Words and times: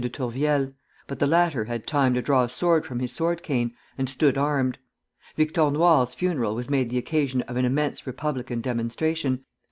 de 0.03 0.09
Tourvielle; 0.09 0.73
but 1.05 1.19
the 1.19 1.27
latter 1.27 1.65
had 1.65 1.85
time 1.85 2.15
to 2.15 2.23
draw 2.23 2.43
a 2.43 2.49
sword 2.49 2.87
from 2.87 2.97
his 2.99 3.11
sword 3.11 3.43
cane, 3.43 3.71
and 3.99 4.09
stood 4.09 4.35
armed. 4.35 4.79
Victor 5.35 5.69
Noir's 5.69 6.15
funeral 6.15 6.55
was 6.55 6.71
made 6.71 6.89
the 6.89 6.97
occasion 6.97 7.43
of 7.43 7.55
an 7.55 7.65
immense 7.65 8.07
republican 8.07 8.61
demonstration, 8.61 9.31
and 9.33 9.39
M. 9.41 9.45